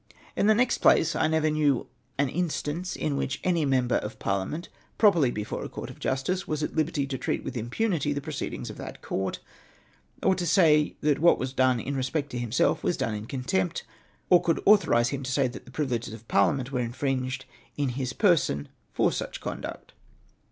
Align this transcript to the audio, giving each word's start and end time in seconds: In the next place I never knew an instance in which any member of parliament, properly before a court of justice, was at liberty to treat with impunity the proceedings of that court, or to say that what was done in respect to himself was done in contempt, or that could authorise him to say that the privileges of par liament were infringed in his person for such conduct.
In 0.35 0.47
the 0.47 0.55
next 0.55 0.79
place 0.79 1.15
I 1.15 1.27
never 1.27 1.51
knew 1.51 1.85
an 2.17 2.27
instance 2.27 2.95
in 2.95 3.17
which 3.17 3.39
any 3.43 3.65
member 3.65 3.97
of 3.97 4.17
parliament, 4.17 4.67
properly 4.97 5.29
before 5.29 5.63
a 5.63 5.69
court 5.69 5.91
of 5.91 5.99
justice, 5.99 6.47
was 6.47 6.63
at 6.63 6.75
liberty 6.75 7.05
to 7.05 7.19
treat 7.19 7.43
with 7.43 7.55
impunity 7.55 8.11
the 8.11 8.19
proceedings 8.19 8.71
of 8.71 8.77
that 8.77 9.03
court, 9.03 9.41
or 10.23 10.33
to 10.33 10.47
say 10.47 10.95
that 11.01 11.19
what 11.19 11.37
was 11.37 11.53
done 11.53 11.79
in 11.79 11.95
respect 11.95 12.31
to 12.31 12.39
himself 12.39 12.83
was 12.83 12.97
done 12.97 13.13
in 13.13 13.27
contempt, 13.27 13.83
or 14.31 14.39
that 14.39 14.45
could 14.45 14.63
authorise 14.65 15.09
him 15.09 15.21
to 15.21 15.31
say 15.31 15.47
that 15.47 15.65
the 15.65 15.71
privileges 15.71 16.15
of 16.15 16.27
par 16.27 16.51
liament 16.51 16.71
were 16.71 16.79
infringed 16.79 17.45
in 17.77 17.89
his 17.89 18.11
person 18.11 18.69
for 18.91 19.11
such 19.11 19.39
conduct. 19.39 19.93